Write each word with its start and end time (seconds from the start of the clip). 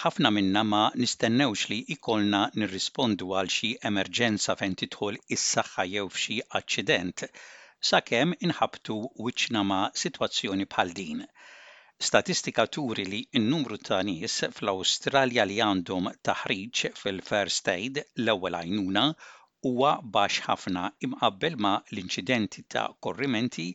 ħafna 0.00 0.28
minna 0.34 0.60
ma 0.66 0.78
nistennewx 1.00 1.66
li 1.70 1.76
ikolna 1.94 2.38
nirrispondu 2.60 3.26
għal 3.38 3.50
xi 3.54 3.68
emerġenza 3.88 4.54
fejn 4.60 4.76
tidħol 4.82 5.18
is-saħħa 5.36 5.84
jew 5.94 6.04
f'xi 6.12 6.36
aċċident 6.58 7.24
sakemm 7.88 8.36
inħabtu 8.48 8.96
wiċċna 9.26 9.62
ma' 9.72 9.90
sitwazzjoni 10.02 10.68
bħal 10.76 10.94
din. 11.00 11.20
Statistika 12.08 12.64
turi 12.78 13.04
li 13.10 13.20
n-numru 13.42 13.78
ta' 13.90 13.98
nies 14.10 14.38
fl-Awstralja 14.48 15.44
li 15.50 15.60
għandhom 15.66 16.08
taħriġ 16.30 16.84
fil-first 17.02 17.68
aid 17.76 18.00
l-ewwel 18.24 18.56
għajnuna 18.62 19.04
huwa 19.68 19.92
baxx 20.18 20.46
ħafna 20.48 20.86
imqabbel 21.10 21.60
ma' 21.66 21.76
l-inċidenti 21.90 22.64
ta' 22.76 22.88
korrimenti 23.04 23.68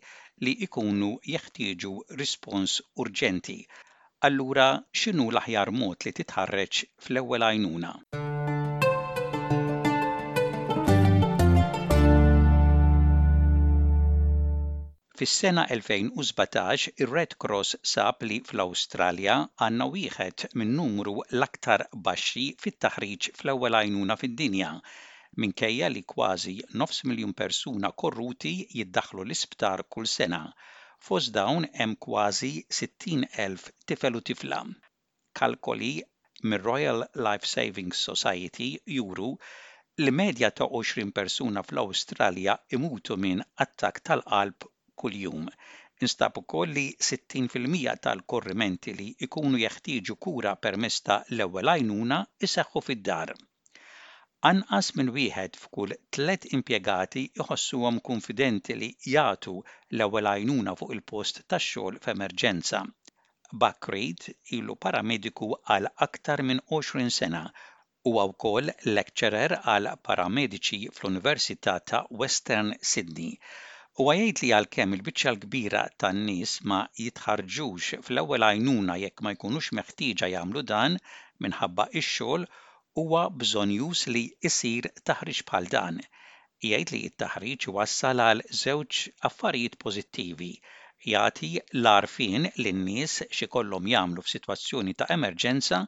li 0.47 0.57
ikunu 0.69 1.15
jeħtieġu 1.35 1.93
rispons 2.23 2.81
urġenti 3.05 3.61
allura 4.25 4.67
x'inhu 4.99 5.25
l-aħjar 5.33 5.69
mod 5.79 6.05
li 6.05 6.11
titħarreġ 6.19 6.77
fl-ewwel 7.07 7.43
għajnuna. 7.47 7.89
Fis-sena 15.19 15.65
2017 15.73 16.97
ir-Red 17.05 17.35
Cross 17.45 17.77
sab 17.91 18.25
li 18.29 18.39
fl-Awstralja 18.47 19.35
għandna 19.67 19.87
wieħed 19.93 20.47
minn 20.61 20.73
numru 20.79 21.13
l-aktar 21.27 21.85
baxxi 22.09 22.47
fit-taħriġ 22.65 23.29
fl-ewwel 23.35 23.77
għajnuna 23.81 24.17
fid-dinja 24.23 24.71
minkejja 25.45 25.91
li 25.93 26.01
kważi 26.15 26.55
nofs 26.81 27.05
miljun 27.11 27.37
persuna 27.43 27.93
korruti 28.03 28.55
jiddaħlu 28.81 29.21
l-isptar 29.27 29.85
kull 29.93 30.09
sena 30.17 30.41
Fost 31.09 31.29
dawn 31.35 31.65
hemm 31.77 31.91
kważi 32.03 32.51
60,000 32.77 33.65
tifel 33.89 34.15
u 34.19 34.21
tifla. 34.27 34.61
Kalkoli 35.39 35.89
mir-Royal 36.49 37.03
Life 37.27 37.47
Savings 37.51 37.99
Society 38.07 38.69
juru 38.95 39.27
li 40.03 40.13
medja 40.21 40.49
ta' 40.57 40.69
20 40.79 41.13
persuna 41.19 41.63
fl-Awstralja 41.69 42.55
imutu 42.77 43.19
minn 43.25 43.45
attak 43.65 44.01
tal-qalb 44.09 44.67
kuljum. 45.03 45.45
Instab 46.07 46.41
ukoll 46.43 46.73
li 46.79 46.87
60% 47.11 47.97
tal-korrimenti 48.07 48.97
li 49.01 49.11
ikunu 49.29 49.61
jeħtieġu 49.65 50.17
kura 50.27 50.55
permesta 50.67 51.19
l-ewwel 51.35 51.73
għajnuna 51.75 52.21
iseħħu 52.49 52.87
fid-dar. 52.89 53.35
Anqas 54.47 54.87
minn 54.99 55.09
wieħed 55.15 55.53
f'kull 55.59 55.91
tliet 56.15 56.45
impjegati 56.55 57.21
jħossuhom 57.41 57.99
konfidenti 58.07 58.75
li 58.79 58.89
jagħtu 59.11 59.53
l-ewwel 59.95 60.27
għajnuna 60.31 60.73
fuq 60.81 60.91
il-post 60.95 61.39
tax-xogħol 61.53 61.99
f'emerġenza. 62.07 62.81
Bakrid 63.63 64.25
ilu 64.57 64.75
paramediku 64.87 65.49
għal 65.75 65.87
aktar 66.07 66.43
minn 66.49 66.59
20 66.73 67.15
sena 67.19 67.43
huwa 68.11 68.27
wkoll 68.33 68.73
lecturer 68.99 69.55
għal 69.63 69.89
paramediċi 70.09 70.81
fl-Università 70.97 71.77
ta' 71.93 72.03
Western 72.23 72.75
Sydney. 72.91 73.39
Huwa 73.95 74.17
għajt 74.17 74.41
li 74.43 74.51
kemm 74.77 74.97
il-biċċa 74.99 75.33
l-kbira 75.37 75.85
tan-nies 76.03 76.57
ma 76.73 76.81
jitħarġux 76.99 78.01
fl-ewwel 78.01 78.47
għajnuna 78.51 78.99
jekk 79.05 79.23
ma 79.29 79.35
jkunux 79.39 79.71
meħtieġa 79.79 80.33
jagħmlu 80.35 80.65
dan 80.73 80.99
minħabba 81.47 81.87
ix-xogħol 82.03 82.49
huwa 82.99 83.21
bżonjus 83.39 84.01
li 84.15 84.19
jsir 84.49 84.85
taħriġ 85.09 85.39
bħal 85.47 85.65
dan. 85.71 85.95
Jgħid 86.67 86.91
li 86.93 86.99
t-taħriġ 87.09 87.65
wassal 87.77 88.21
għal 88.25 88.43
żewġ 88.59 88.99
affarijiet 89.29 89.75
pożittivi 89.81 90.51
jagħti 91.13 91.49
l-arfin 91.79 92.47
lin-nies 92.63 93.17
x'ikollhom 93.39 93.89
jagħmlu 93.93 94.23
f'sitwazzjoni 94.29 94.95
ta' 95.01 95.09
emerġenza 95.17 95.81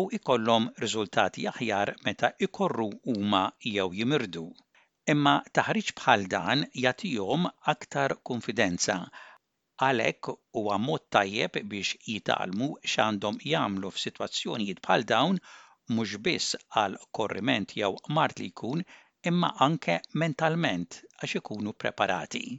u 0.00 0.02
ikollhom 0.20 0.70
riżultati 0.86 1.44
aħjar 1.52 1.92
meta 2.06 2.32
ikorru 2.48 2.88
huma 3.12 3.42
jew 3.74 3.88
jimirdu. 4.00 4.46
Imma 5.16 5.36
taħriġ 5.60 5.92
bħal 6.00 6.26
dan 6.36 6.64
jagħtihom 6.86 7.44
aktar 7.76 8.16
konfidenza 8.30 8.98
għalek 9.84 10.32
huwa 10.56 10.80
mod 10.88 11.08
tajjeb 11.18 11.62
biex 11.74 12.00
jitalmu 12.10 12.72
jamlu 12.96 13.38
jagħmlu 13.52 13.92
f'sitwazzjonijiet 13.98 14.86
bħal 14.88 15.06
dawn 15.14 15.44
mhux 15.96 16.18
biss 16.22 16.48
għal 16.78 16.96
korriment 17.16 17.70
jew 17.80 17.94
mart 18.16 18.38
li 18.42 18.48
jkun 18.52 18.82
imma 19.32 19.48
anke 19.66 19.94
mentalment 20.22 20.96
għax 21.18 21.38
ikunu 21.40 21.72
preparati. 21.84 22.58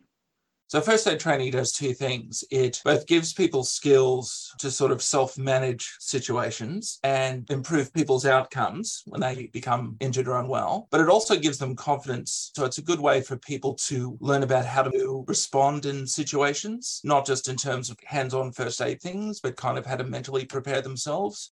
So 0.69 0.79
first 0.81 1.07
aid 1.07 1.19
training 1.19 1.51
does 1.53 1.71
two 1.71 1.93
things. 1.95 2.43
It 2.51 2.79
both 2.85 3.07
gives 3.07 3.33
people 3.33 3.63
skills 3.63 4.53
to 4.59 4.69
sort 4.69 4.91
of 4.91 5.01
self-manage 5.01 5.85
situations 5.99 6.99
and 7.03 7.49
improve 7.49 7.91
people's 7.91 8.23
outcomes 8.27 9.01
when 9.07 9.19
they 9.21 9.47
become 9.47 9.97
injured 9.99 10.27
or 10.27 10.37
unwell, 10.37 10.87
but 10.91 11.01
it 11.01 11.09
also 11.09 11.35
gives 11.37 11.57
them 11.57 11.75
confidence. 11.75 12.51
So 12.55 12.65
it's 12.65 12.77
a 12.77 12.83
good 12.83 12.99
way 12.99 13.19
for 13.21 13.35
people 13.37 13.73
to 13.89 14.15
learn 14.21 14.43
about 14.43 14.63
how 14.65 14.83
to 14.83 15.25
respond 15.27 15.87
in 15.87 16.05
situations, 16.05 17.01
not 17.03 17.25
just 17.25 17.47
in 17.47 17.55
terms 17.55 17.89
of 17.89 17.97
hands-on 18.05 18.51
first 18.51 18.79
aid 18.79 19.01
things, 19.01 19.39
but 19.39 19.55
kind 19.55 19.79
of 19.79 19.87
how 19.87 19.95
to 19.97 20.03
mentally 20.03 20.45
prepare 20.45 20.81
themselves. 20.81 21.49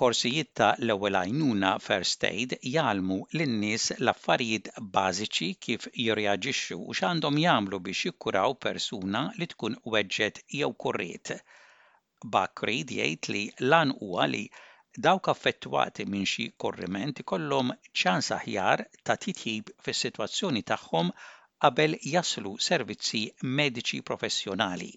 korsijiet 0.00 0.48
ta' 0.60 0.74
l-ewwel 0.86 1.16
għajnuna 1.18 1.68
first 1.82 2.24
aid 2.28 2.50
jgħalmu 2.70 3.14
lin-nies 3.40 3.84
l-affarijiet 3.94 4.66
bażiċi 4.96 5.48
kif 5.66 5.86
jirreaġixxu 6.02 6.76
u 6.80 6.96
x'għandhom 6.98 7.38
jagħmlu 7.42 7.78
biex 7.86 8.10
jikkuraw 8.10 8.52
persuna 8.66 9.22
li 9.42 9.48
tkun 9.52 9.78
weġġet 9.94 10.40
jew 10.58 10.68
kurriet. 10.84 11.32
Bakri 12.34 12.76
jgħid 12.82 13.30
li 13.36 13.42
lan 13.70 13.94
huwa 14.02 14.28
li 14.34 14.42
dawk 15.08 15.32
affettwati 15.34 16.04
minn 16.12 16.28
xi 16.34 16.46
korriment 16.66 17.24
ikollhom 17.24 17.72
ċans 18.02 18.30
aħjar 18.40 18.84
ta' 19.02 19.16
titjib 19.24 19.72
fis-sitwazzjoni 19.86 20.64
tagħhom 20.74 21.14
qabel 21.64 21.96
jaslu 22.16 22.54
servizzi 22.68 23.24
mediċi 23.62 24.02
professjonali. 24.12 24.92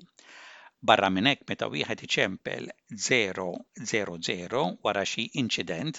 Barra 0.87 1.09
minn 1.13 1.27
hekk 1.29 1.41
meta 1.51 1.67
wieħed 1.71 2.01
iċempel 2.05 2.67
000 2.97 4.61
wara 4.87 5.01
xi 5.11 5.25
incident, 5.41 5.97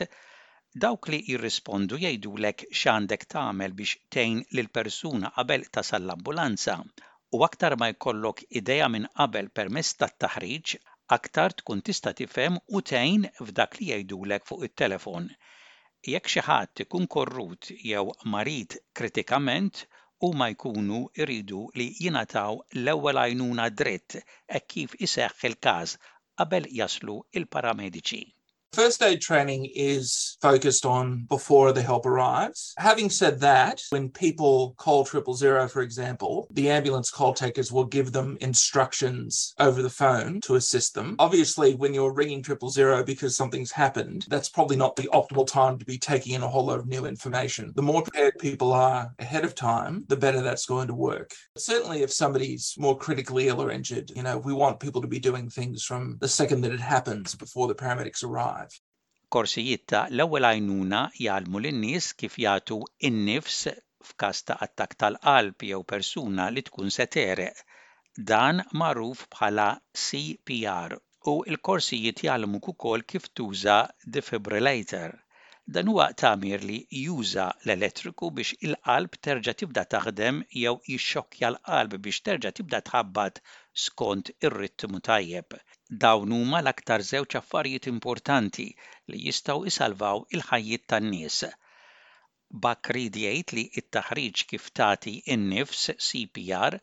dawk 0.85 1.11
li 1.13 1.19
jirrispondu 1.33 1.99
jgħidulek 2.05 2.65
x'għandek 2.79 3.27
tagħmel 3.35 3.75
biex 3.81 3.99
tgħin 4.17 4.41
lil 4.57 4.71
persuna 4.79 5.33
qabel 5.37 5.67
tasal 5.79 6.07
l-ambulanza 6.07 6.79
u 7.37 7.43
aktar 7.49 7.77
ma 7.83 7.91
jkollok 7.93 8.41
idea 8.63 8.89
minn 8.95 9.11
qabel 9.21 9.53
permess 9.61 10.01
tat-taħriġ, 10.01 10.75
aktar 11.19 11.59
tkun 11.61 11.85
tista' 11.91 12.17
tifhem 12.23 12.57
u 12.75 12.81
tgħin 12.93 13.29
f'dak 13.47 13.77
li 13.83 13.91
jgħidulek 13.93 14.49
fuq 14.49 14.69
it-telefon. 14.71 15.29
Jekk 16.15 16.33
xi 16.37 16.49
ħadd 16.49 16.87
ikun 16.87 17.07
korrut 17.19 17.73
jew 17.93 18.07
marit 18.33 18.81
kritikament, 18.97 19.85
huma 20.27 20.47
jkunu 20.55 20.97
iridu 21.23 21.61
li 21.81 21.87
jingħataw 22.05 22.59
l-ewwel 22.81 23.21
għajnuna 23.23 23.69
dritt 23.83 24.19
hekk 24.27 24.69
kif 24.77 24.99
iseħħ 25.09 25.49
il-każ 25.53 25.97
qabel 26.43 26.71
jaslu 26.83 27.19
l-paramediċi. 27.45 28.25
First 28.73 29.03
aid 29.03 29.21
training 29.21 29.69
is 29.75 30.37
focused 30.41 30.87
on 30.87 31.25
before 31.25 31.73
the 31.73 31.83
help 31.83 32.07
arrives. 32.07 32.73
Having 32.79 33.11
said 33.11 33.41
that, 33.41 33.83
when 33.91 34.09
people 34.11 34.75
call 34.77 35.05
triple 35.05 35.35
zero, 35.35 35.67
for 35.69 35.83
example, 35.83 36.47
the 36.53 36.71
ambulance 36.71 37.11
call 37.11 37.35
takers 37.35 37.73
will 37.73 37.85
give 37.85 38.13
them 38.13 38.39
instructions 38.41 39.55
over 39.59 39.83
the 39.83 39.91
phone 39.91 40.41
to 40.43 40.55
assist 40.55 40.95
them. 40.95 41.17
Obviously, 41.19 41.75
when 41.75 41.93
you're 41.93 42.13
ringing 42.13 42.45
triple 42.45 42.71
zero 42.71 43.03
because 43.03 43.35
something's 43.37 43.73
happened, 43.73 44.25
that's 44.29 44.49
probably 44.49 44.77
not 44.77 44.95
the 44.95 45.09
optimal 45.13 45.49
time 45.49 45.77
to 45.77 45.85
be 45.85 45.99
taking 45.99 46.35
in 46.35 46.45
a 46.45 46.49
whole 46.49 46.67
lot 46.67 46.79
of 46.79 46.87
new 46.87 47.07
information. 47.07 47.73
The 47.75 47.83
more 47.83 48.03
prepared 48.05 48.39
people 48.39 48.73
are 48.73 49.13
ahead 49.19 49.45
of 49.45 49.57
time, 49.57 50.05
the 50.07 50.17
better 50.17 50.43
that's 50.43 50.65
going 50.67 50.87
to 50.87 50.95
work. 50.95 51.33
Certainly, 51.59 52.03
if 52.05 52.13
somebody's 52.13 52.77
more 52.79 52.97
critically 52.97 53.49
ill 53.49 53.61
or 53.61 53.73
injured, 53.73 54.13
you 54.15 54.23
know, 54.23 54.39
we 54.39 54.53
want 54.53 54.79
people 54.79 55.03
to 55.03 55.09
be 55.09 55.19
doing 55.19 55.51
things 55.51 55.83
from 55.85 56.19
the 56.21 56.29
second 56.29 56.61
that 56.61 56.71
it 56.71 56.79
happens 56.79 57.35
before 57.35 57.67
the 57.67 57.75
paramedics 57.75 58.23
arrive. 58.23 58.59
ġurnat. 58.61 58.75
Korsijiet 59.35 59.85
ta' 59.91 60.01
l-ewwel 60.15 60.47
għajnuna 60.47 60.99
jgħalmu 61.27 61.61
lin-nies 61.67 62.09
kif 62.23 62.35
jagħtu 62.43 62.77
in-nifs 63.09 63.61
f'każ 64.09 64.43
ta' 64.49 64.57
attak 64.67 64.97
tal-qalb 65.03 65.65
jew 65.69 65.81
persuna 65.93 66.49
li 66.57 66.65
tkun 66.67 66.93
se 66.97 67.07
tereq. 67.17 67.63
Dan 68.33 68.61
magħruf 68.83 69.25
bħala 69.37 69.69
CPR 70.05 70.99
u 71.33 71.35
l-korsijiet 71.55 72.23
jgħalmu 72.27 72.63
ukoll 72.75 73.07
kif 73.15 73.31
tuża 73.41 73.79
defibrillator. 74.17 75.15
Dan 75.75 75.89
huwa 75.93 76.11
tagħmir 76.25 76.69
li 76.73 76.83
juża 77.07 77.49
l-elettriku 77.67 78.33
biex 78.41 78.59
il-qalb 78.69 79.17
terġa' 79.29 79.57
tibda 79.63 79.87
taħdem 79.97 80.45
jew 80.65 80.77
jixxokkja 80.95 81.53
l-qalb 81.55 82.01
biex 82.09 82.27
terġa' 82.29 82.57
tibda 82.61 82.83
tħabbat 82.93 83.45
skont 83.85 84.29
ir-ritmu 84.47 84.99
tajjeb. 85.09 85.55
Dawn 86.03 86.35
huma 86.39 86.59
l-aktar 86.65 87.05
żewġ 87.11 87.37
affarijiet 87.41 87.87
importanti 87.95 88.67
li 89.13 89.19
jistgħu 89.29 89.63
isalvaw 89.71 90.21
il-ħajjiet 90.37 90.85
tan-nies. 90.93 91.39
Bakri 92.67 93.05
jgħid 93.15 93.55
li 93.59 93.65
t-taħriġ 93.77 94.43
kif 94.51 94.67
tagħti 94.81 95.15
in-nifs 95.37 95.83
CPR 96.09 96.79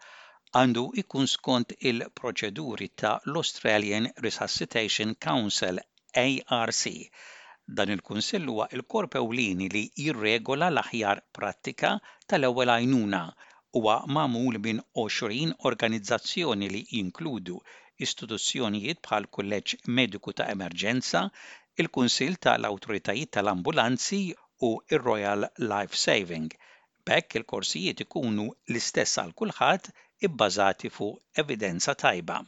għandu 0.62 0.86
ikun 1.04 1.30
skont 1.36 1.76
il-proċeduri 1.92 2.90
ta' 3.04 3.14
l-Australian 3.32 4.10
Resuscitation 4.28 5.14
Council 5.28 5.84
ARC. 6.24 6.84
Dan 7.78 7.92
il-Kunsill 7.98 8.48
huwa 8.56 8.66
il-korp 8.80 9.20
ewlieni 9.22 9.68
li 9.78 9.86
jirregola 10.06 10.72
l-aħjar 10.74 11.24
prattika 11.40 11.92
tal-ewwel 12.28 12.72
għajnuna 12.80 13.26
huwa 13.76 13.94
magħmul 14.16 14.58
minn 14.66 14.78
20 15.06 15.48
organizzazzjoni 15.70 16.70
li 16.76 16.80
jinkludu 17.00 17.56
istituzzjonijiet 18.08 19.02
bħal 19.08 19.28
Kulleġġ 19.38 19.90
Mediku 19.98 20.36
ta' 20.38 20.48
Emerġenza, 20.54 21.24
il-Kunsil 21.84 22.40
tal-Awtoritajiet 22.48 23.34
tal-Ambulanzi 23.40 24.22
u 24.70 24.72
il-Royal 24.96 25.50
Life 25.76 26.02
Saving. 26.06 26.48
Bekk 27.12 27.40
il-korsijiet 27.42 28.08
ikunu 28.08 28.48
l-istess 28.72 29.20
għal 29.26 29.36
kulħadd 29.44 29.94
ibbażati 30.30 30.94
fuq 31.00 31.46
evidenza 31.46 32.02
tajba. 32.08 32.42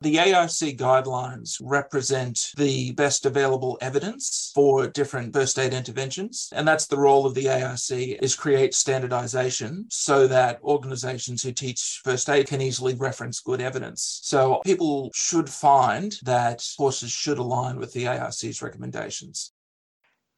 The 0.00 0.20
ARC 0.20 0.50
guidelines 0.78 1.56
represent 1.60 2.52
the 2.56 2.92
best 2.92 3.26
available 3.26 3.78
evidence 3.80 4.52
for 4.54 4.86
different 4.86 5.32
first 5.34 5.58
aid 5.58 5.74
interventions. 5.74 6.50
And 6.54 6.68
that's 6.68 6.86
the 6.86 6.96
role 6.96 7.26
of 7.26 7.34
the 7.34 7.48
ARC 7.48 7.80
is 7.90 8.36
create 8.36 8.74
standardization 8.76 9.86
so 9.90 10.28
that 10.28 10.60
organizations 10.62 11.42
who 11.42 11.50
teach 11.50 12.00
first 12.04 12.30
aid 12.30 12.46
can 12.46 12.60
easily 12.60 12.94
reference 12.94 13.40
good 13.40 13.60
evidence. 13.60 14.20
So 14.22 14.60
people 14.64 15.10
should 15.14 15.50
find 15.50 16.14
that 16.22 16.64
courses 16.76 17.10
should 17.10 17.38
align 17.38 17.76
with 17.80 17.92
the 17.92 18.06
ARC's 18.06 18.62
recommendations. 18.62 19.50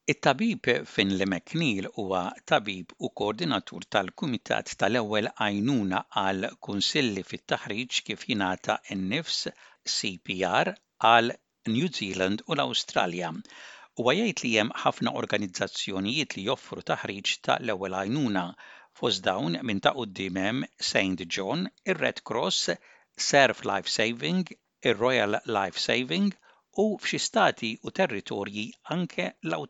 it-tabib 0.07 0.67
Finley 0.87 1.25
McNeil 1.31 1.85
huwa 1.95 2.33
tabib 2.49 2.93
u 2.99 3.09
koordinatur 3.19 3.83
tal-Kumitat 3.95 4.71
tal-ewwel 4.83 5.27
Għajnuna 5.47 5.99
għal 6.21 6.47
Kunsilli 6.67 7.23
fit-Taħriġ 7.31 7.99
kif 8.07 8.23
jingħata 8.31 8.77
n-nifs 8.95 9.43
CPR 9.95 10.73
għal 11.11 11.35
New 11.75 11.91
Zealand 11.99 12.41
u 12.47 12.57
l-Awstralja. 12.57 13.29
Huwa 14.01 14.15
jgħid 14.17 14.43
li 14.47 14.53
hemm 14.61 14.73
ħafna 14.85 15.13
organizzazzjonijiet 15.21 16.33
li 16.39 16.47
joffru 16.49 16.81
taħriġ 16.93 17.35
tal-ewwel 17.49 17.99
għajnuna 18.01 18.45
fost 19.01 19.25
dawn 19.29 19.59
minn 19.69 19.83
ta' 19.85 19.93
qudiemhem 20.01 20.65
St. 20.81 21.29
John, 21.37 21.69
ir-Red 21.93 22.23
Cross, 22.31 22.73
Surf 23.29 23.61
Life 23.69 23.89
Saving, 23.99 24.43
ir-Royal 24.93 25.37
Life 25.45 25.77
Saving, 25.89 26.33
u 26.77 26.97
f'xi 27.03 27.19
stati 27.19 27.69
u 27.83 27.91
territorji 27.91 28.71
anke 28.89 29.31
l 29.43 29.67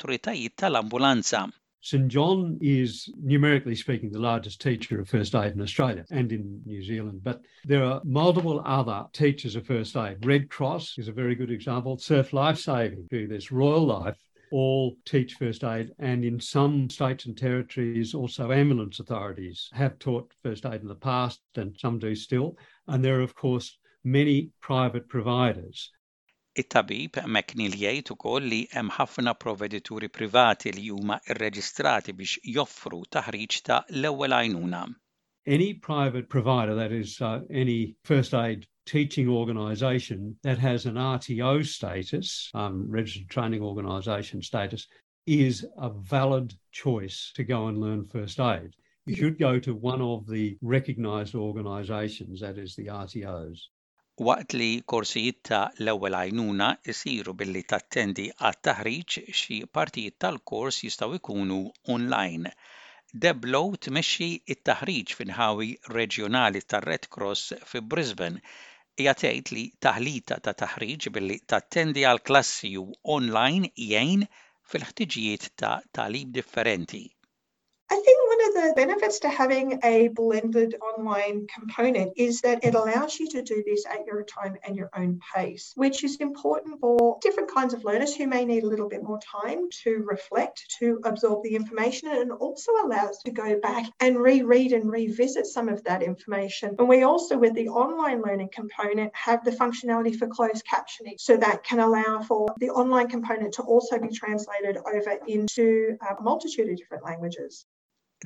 tal-ambulanza. 0.56 1.52
St. 1.82 2.08
John 2.08 2.60
is, 2.62 3.12
numerically 3.18 3.74
speaking, 3.74 4.12
the 4.12 4.20
largest 4.20 4.62
teacher 4.62 5.02
of 5.02 5.10
first 5.10 5.34
aid 5.34 5.54
in 5.54 5.62
Australia 5.62 6.06
and 6.12 6.32
in 6.32 6.62
New 6.64 6.84
Zealand, 6.84 7.24
but 7.24 7.42
there 7.66 7.84
are 7.84 8.02
multiple 8.04 8.62
other 8.64 9.08
teachers 9.14 9.56
of 9.56 9.66
first 9.66 9.98
aid. 9.98 10.24
Red 10.24 10.52
Cross 10.52 11.00
is 11.00 11.08
a 11.08 11.12
very 11.12 11.34
good 11.34 11.50
example, 11.50 11.98
Surf 11.98 12.34
Lifesaving, 12.34 13.08
who 13.10 13.26
this 13.28 13.52
Royal 13.52 13.84
Life, 13.84 14.22
all 14.52 14.96
teach 15.06 15.34
first 15.36 15.64
aid, 15.64 15.90
and 15.98 16.24
in 16.24 16.40
some 16.40 16.88
states 16.92 17.26
and 17.26 17.36
territories, 17.36 18.14
also 18.14 18.52
ambulance 18.52 19.00
authorities 19.00 19.70
have 19.74 19.98
taught 19.98 20.32
first 20.44 20.68
aid 20.68 20.82
in 20.82 20.88
the 20.88 20.94
past, 20.94 21.42
and 21.56 21.76
some 21.80 21.98
do 21.98 22.14
still. 22.14 22.56
And 22.88 23.04
there 23.04 23.18
are, 23.22 23.24
of 23.24 23.34
course, 23.34 23.76
many 24.04 24.52
private 24.62 25.08
providers 25.10 25.90
it-tabib 26.62 27.16
McNeil 27.32 27.76
jgħid 27.82 28.10
ukoll 28.14 28.48
li 28.54 28.58
hemm 28.72 28.90
ħafna 28.96 29.32
privati 29.42 30.72
li 30.76 30.90
huma 30.96 31.18
rreġistrati 31.38 32.14
biex 32.22 32.42
joffru 32.56 33.00
taħriġ 33.18 33.60
ta' 33.70 33.78
l-ewwel 34.00 34.36
għajnuna. 34.38 34.82
Any 35.58 35.68
private 35.86 36.28
provider, 36.34 36.76
that 36.76 36.92
is 36.98 37.14
uh, 37.22 37.40
any 37.64 37.96
first 38.04 38.34
aid 38.42 38.68
teaching 38.86 39.30
organisation 39.30 40.36
that 40.44 40.60
has 40.66 40.86
an 40.86 40.96
RTO 41.06 41.64
status, 41.66 42.50
um, 42.54 42.82
registered 42.92 43.30
training 43.30 43.62
organisation 43.62 44.42
status, 44.42 44.88
is 45.26 45.66
a 45.78 45.90
valid 45.90 46.54
choice 46.74 47.32
to 47.36 47.46
go 47.46 47.68
and 47.68 47.78
learn 47.78 48.04
first 48.10 48.42
aid. 48.42 48.74
You 49.06 49.16
should 49.16 49.40
go 49.40 49.58
to 49.60 49.74
one 49.74 50.02
of 50.02 50.28
the 50.28 50.58
recognised 50.62 51.34
organisations, 51.34 52.42
that 52.42 52.58
is 52.58 52.76
the 52.76 52.88
RTOs. 52.88 53.70
Waqt 54.28 54.50
li 54.60 54.66
korsijiet 54.92 55.38
ta' 55.50 55.70
l-ewwel 55.84 56.16
għajnuna 56.22 56.66
jsiru 56.96 57.34
billi 57.42 57.62
tattendi 57.74 58.26
għat-taħriġ 58.50 59.16
xi 59.42 59.60
partijiet 59.78 60.18
tal-kors 60.24 60.80
jistgħu 60.86 61.16
jkunu 61.22 61.60
online. 61.96 62.52
Deblow 63.26 63.78
tmexxi 63.88 64.28
t-taħriġ 64.52 65.16
finħawi 65.22 65.70
reġjonali 65.96 66.62
tar-Red 66.74 67.08
Cross 67.16 67.56
fi 67.72 67.84
Brisbane 67.94 68.44
hija 69.00 69.16
tgħid 69.24 69.56
li 69.56 69.66
taħlita 69.88 70.42
ta' 70.50 70.58
taħriġ 70.66 71.12
billi 71.20 71.38
tattendi 71.54 72.04
għal 72.12 72.24
klassi 72.32 72.74
online 73.18 73.72
jgħin 73.88 74.28
fil-ħtiġijiet 74.74 75.50
ta' 75.64 75.76
talib 76.02 76.36
differenti. 76.42 77.06
I 77.08 77.98
think 78.04 78.21
the 78.54 78.74
benefits 78.76 79.20
to 79.20 79.30
having 79.30 79.80
a 79.86 80.10
blended 80.10 80.76
online 80.82 81.48
component 81.48 82.12
is 82.18 82.42
that 82.42 82.64
it 82.66 82.76
allows 82.76 83.18
you 83.20 83.30
to 83.30 83.42
do 83.42 83.64
this 83.66 83.86
at 83.86 84.06
your 84.06 84.24
time 84.24 84.56
and 84.66 84.76
your 84.76 84.90
own 84.96 85.20
pace, 85.36 85.72
which 85.76 86.04
is 86.04 86.18
important 86.18 86.78
for 86.82 87.18
different 87.22 87.54
kinds 87.54 87.74
of 87.74 87.86
learners 87.86 88.14
who 88.16 88.28
may 88.28 88.44
need 88.44 88.64
a 88.64 88.68
little 88.68 88.90
bit 88.90 89.04
more 89.04 89.20
time 89.42 89.70
to 89.84 90.04
reflect, 90.06 90.66
to 90.80 91.00
absorb 91.06 91.42
the 91.44 91.56
information, 91.56 92.10
and 92.10 92.30
also 92.32 92.72
allows 92.84 93.20
to 93.20 93.32
go 93.32 93.58
back 93.62 93.90
and 94.02 94.18
reread 94.18 94.74
and 94.74 94.92
revisit 94.92 95.46
some 95.46 95.70
of 95.70 95.82
that 95.86 96.04
information. 96.04 96.76
And 96.78 96.90
we 96.90 97.04
also, 97.04 97.38
with 97.38 97.54
the 97.56 97.70
online 97.70 98.22
learning 98.22 98.50
component, 98.52 99.14
have 99.16 99.46
the 99.46 99.52
functionality 99.52 100.14
for 100.18 100.28
closed 100.28 100.64
captioning. 100.72 101.18
So 101.20 101.38
that 101.38 101.64
can 101.64 101.80
allow 101.80 102.22
for 102.28 102.54
the 102.60 102.70
online 102.72 103.08
component 103.08 103.54
to 103.56 103.62
also 103.64 103.98
be 103.98 104.10
translated 104.10 104.76
over 104.78 105.12
into 105.28 105.98
uh, 106.02 106.16
a 106.20 106.22
multitude 106.22 106.70
of 106.70 106.76
different 106.76 107.06
languages. 107.06 107.66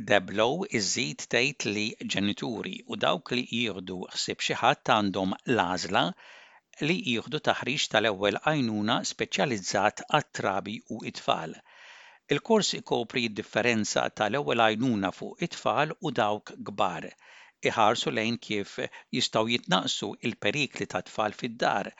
Deblow 0.07 0.65
iżid 0.77 1.21
tgħid 1.33 1.65
li 1.75 1.83
ġenituri 2.13 2.71
u 2.93 2.97
dawk 3.03 3.29
li 3.35 3.43
jieħdu 3.57 3.95
ħsieb 4.15 4.41
xi 4.47 4.55
ħadd 4.61 4.91
għandhom 4.95 5.35
l-għażla 5.37 6.01
li 6.89 6.97
jieħdu 7.13 7.39
taħriġ 7.45 7.85
tal-ewwel 7.93 8.39
għajnuna 8.41 8.97
speċjalizzat 9.11 10.03
għat-trabi 10.19 10.75
u 10.95 10.99
it-tfal. 11.11 11.55
Il-kors 12.35 12.73
ikopri 12.81 13.23
d-differenza 13.29 14.03
tal-ewwel 14.19 14.65
għajnuna 14.67 15.13
fuq 15.21 15.47
it-tfal 15.47 15.95
u 16.01 16.11
dawk 16.19 16.51
kbar. 16.71 17.07
Iħarsu 17.71 18.11
lejn 18.19 18.35
kif 18.49 18.75
jistgħu 18.83 19.47
jitnaqsu 19.55 20.11
il-perikli 20.27 20.91
tat-tfal 20.91 21.39
fid-dar 21.43 21.93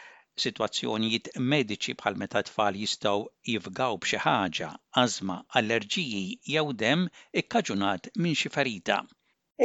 situazzjonijiet 0.43 1.29
mediċi 1.51 1.93
bħal 1.99 2.17
meta 2.21 2.41
tfal 2.47 2.77
jistaw 2.81 3.21
jifgaw 3.51 3.99
b'xi 4.05 4.17
ħaġa, 4.25 4.71
azma, 5.03 5.37
allerġiji 5.59 6.23
jew 6.55 6.71
dem 6.81 7.05
ikkaġunat 7.43 8.09
minn 8.25 8.35
xi 8.41 8.51
ferita. 8.55 8.97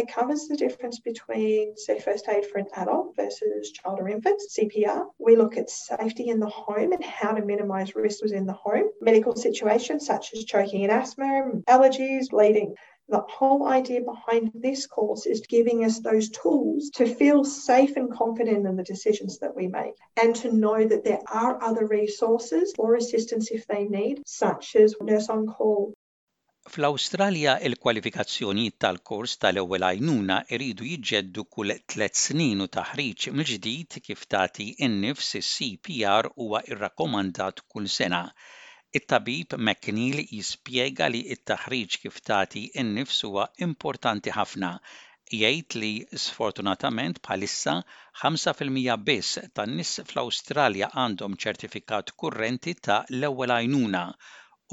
It 0.01 0.07
covers 0.09 0.47
the 0.47 0.57
difference 0.57 1.01
between, 1.01 1.77
say, 1.85 1.99
first 1.99 2.29
aid 2.29 2.47
for 2.47 2.59
an 2.61 2.69
adult 2.83 3.17
versus 3.17 3.73
child 3.73 3.99
or 3.99 4.09
infant, 4.09 4.41
CPR. 4.55 5.01
We 5.19 5.35
look 5.37 5.57
at 5.57 5.69
safety 5.69 6.29
in 6.29 6.39
the 6.39 6.47
home 6.59 6.93
and 6.93 7.05
how 7.05 7.33
to 7.33 7.43
minimize 7.45 7.97
risks 7.97 8.23
within 8.23 8.47
the 8.47 8.53
home, 8.53 8.91
medical 9.01 9.35
situations 9.35 10.07
such 10.07 10.33
as 10.33 10.45
choking 10.45 10.85
and 10.85 10.93
asthma, 10.93 11.51
allergies, 11.69 12.31
bleeding. 12.31 12.77
The 13.11 13.23
whole 13.37 13.67
idea 13.67 14.03
behind 14.03 14.53
this 14.55 14.87
course 14.87 15.27
is 15.27 15.41
giving 15.55 15.85
us 15.85 15.99
those 15.99 16.29
tools 16.29 16.91
to 16.99 17.07
feel 17.21 17.43
safe 17.43 17.97
and 17.97 18.09
confident 18.21 18.65
in 18.69 18.77
the 18.77 18.85
decisions 18.85 19.41
that 19.41 19.57
we 19.57 19.67
make 19.67 19.95
and 20.23 20.37
to 20.43 20.53
know 20.65 20.79
that 20.87 21.03
there 21.03 21.19
are 21.27 21.61
other 21.61 21.87
resources 21.87 22.73
or 22.79 22.95
assistance 22.95 23.51
if 23.51 23.67
they 23.67 23.83
need, 23.89 24.23
such 24.27 24.77
as 24.77 24.95
Nurse 25.01 25.29
on 25.29 25.45
Call. 25.55 25.93
Fl-Awstralja 26.75 27.57
il 27.71 27.75
kwalifikazzjoni 27.83 28.67
tal-kors 28.85 29.35
tal-ewwel 29.43 29.89
għajnuna 29.89 30.37
iridu 30.55 30.87
jiġġeddu 30.93 31.47
kull 31.57 31.75
tliet 31.95 32.23
snin 32.27 32.63
u 32.67 32.69
taħriġ 32.79 33.27
mill-ġdid 33.41 33.99
kif 34.07 34.23
tagħti 34.37 34.69
in-nifs 34.91 35.35
is-CPR 35.43 36.31
huwa 36.37 36.63
irrakkomandat 36.75 37.65
kull 37.75 37.91
sena 37.97 38.23
it-tabib 38.99 39.53
McNeil 39.67 40.21
jispjega 40.29 41.07
li 41.15 41.19
t-taħriġ 41.33 41.93
kif 42.05 42.17
tagħti 42.29 42.63
n-nifs 42.83 43.19
huwa 43.27 43.45
importanti 43.67 44.33
ħafna 44.39 44.71
jgħid 45.37 45.77
li 45.83 45.91
sfortunatament 46.25 47.21
bħalissa 47.29 47.75
5% 48.23 48.97
biss 49.11 49.39
tan-nies 49.61 49.93
fl-Awstralja 50.07 50.91
għandhom 51.05 51.39
ċertifikat 51.45 52.13
kurrenti 52.25 52.75
ta' 52.89 52.99
l-ewwel 53.19 53.55
għajnuna 53.59 54.03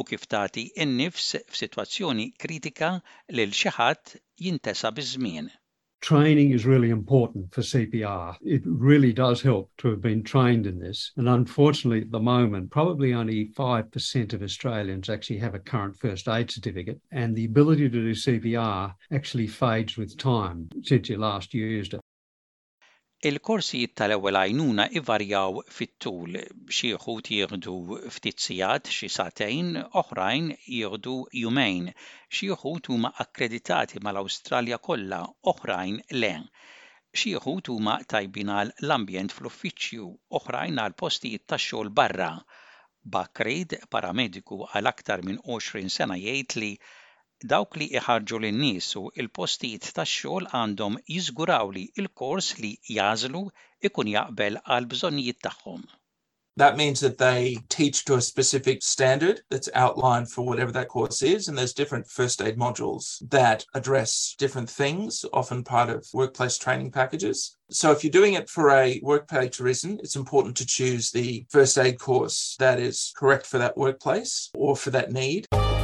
u 0.02 0.08
kif 0.14 0.26
tagħti 0.34 0.66
n-nifs 0.88 1.28
f'sitwazzjoni 1.52 2.30
kritika 2.46 2.94
lil 3.40 3.54
xi 3.62 3.76
ħadd 3.78 4.18
jintesa' 4.48 4.94
biż-żmien. 5.02 5.52
training 6.02 6.52
is 6.52 6.66
really 6.66 6.90
important 6.92 7.54
for 7.54 7.62
CPR. 7.62 8.36
It 8.42 8.62
really 8.66 9.12
does 9.14 9.42
help 9.42 9.72
to 9.80 9.90
have 9.90 10.02
been 10.02 10.24
trained 10.24 10.66
in 10.68 10.80
this. 10.80 11.12
And 11.18 11.28
unfortunately, 11.28 12.02
at 12.02 12.12
the 12.12 12.20
moment, 12.20 12.70
probably 12.70 13.14
only 13.14 13.48
5% 13.50 14.34
of 14.34 14.44
Australians 14.44 15.10
actually 15.10 15.40
have 15.40 15.56
a 15.56 15.60
current 15.60 15.98
first 15.98 16.28
aid 16.28 16.52
certificate. 16.52 17.00
And 17.12 17.36
the 17.36 17.46
ability 17.46 17.84
to 17.90 17.90
do 17.90 18.12
CPR 18.12 18.94
actually 19.12 19.48
fades 19.48 19.98
with 19.98 20.18
time 20.18 20.70
since 20.84 21.10
you 21.10 21.18
last 21.18 21.54
used 21.54 21.94
it. 21.96 22.02
Il-korsijiet 23.28 23.94
tal-ewwel 24.00 24.38
għajnuna 24.40 24.84
ivarjaw 25.00 25.56
fit-tul, 25.76 26.36
xi 26.80 26.90
wħud 26.98 27.30
jieħdu 27.36 27.72
ftit 28.18 28.44
sigħat 28.44 28.92
xi 28.96 29.08
sagħtejn, 29.16 29.72
oħrajn 30.02 30.52
jieħdu 30.74 31.14
jumejn, 31.44 31.88
xi 32.36 32.50
wħud 32.54 32.90
huma 32.94 33.10
akkreditati 33.26 34.04
mal-Awstralja 34.10 34.78
kollha, 34.90 35.20
oħrajn 35.54 35.98
le. 36.24 36.30
Xi 37.20 37.34
wħud 37.40 37.74
huma 37.78 37.98
tajbin 38.14 38.54
għal 38.60 38.76
l-ambjent 38.86 39.34
fl-uffiċċju, 39.40 40.12
oħrajn 40.42 40.78
għal 40.86 40.98
postijiet 41.02 41.48
tax-xogħol 41.56 41.90
barra. 42.02 42.30
Bakrid, 43.18 43.80
paramediku 43.98 44.62
għal 44.76 44.94
aktar 44.94 45.26
minn 45.26 45.42
20 45.58 45.90
sena 45.98 46.22
jgħid 46.22 46.62
li 46.62 46.72
dawk 47.46 47.76
li 47.78 47.86
iħarġu 48.00 48.38
nies 48.52 48.88
postijiet 49.38 49.92
tax-xogħol 49.94 50.48
għandhom 50.58 50.96
jiżguraw 51.14 51.70
li 51.76 51.90
kors 52.18 52.56
li 52.62 52.72
jażlu 52.90 53.44
ikun 53.86 54.08
jaqbel 54.10 54.58
għal 54.66 54.88
bżonnijiet 54.90 55.42
tagħhom. 55.46 55.84
That 56.58 56.76
means 56.76 57.00
that 57.02 57.20
they 57.20 57.60
teach 57.70 58.04
to 58.06 58.16
a 58.16 58.22
specific 58.22 58.82
standard 58.82 59.42
that's 59.52 59.70
outlined 59.76 60.32
for 60.32 60.44
whatever 60.44 60.72
that 60.72 60.88
course 60.88 61.22
is. 61.22 61.48
And 61.48 61.56
there's 61.56 61.72
different 61.72 62.10
first 62.10 62.42
aid 62.42 62.58
modules 62.58 63.22
that 63.30 63.64
address 63.76 64.34
different 64.40 64.68
things, 64.68 65.24
often 65.32 65.64
part 65.64 65.92
of 65.92 66.08
workplace 66.16 66.58
training 66.58 66.90
packages. 66.90 67.56
So 67.70 67.92
if 67.92 68.04
you're 68.04 68.10
doing 68.10 68.34
it 68.34 68.50
for 68.50 68.72
a 68.72 69.00
workplace 69.04 69.60
reason, 69.60 70.00
it's 70.02 70.16
important 70.16 70.58
to 70.58 70.66
choose 70.66 71.12
the 71.12 71.46
first 71.52 71.78
aid 71.78 72.00
course 72.00 72.56
that 72.58 72.80
is 72.80 73.14
correct 73.16 73.46
for 73.46 73.60
that 73.60 73.78
workplace 73.78 74.50
or 74.56 74.76
for 74.76 74.90
that 74.90 75.12
need. 75.12 75.77